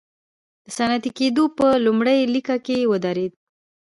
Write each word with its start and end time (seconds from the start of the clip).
د 0.65 0.67
صنعتي 0.77 1.11
کېدو 1.19 1.43
په 1.57 1.67
لومړۍ 1.85 2.19
لیکه 2.35 2.55
کې 2.65 2.77
ودرېد. 2.91 3.33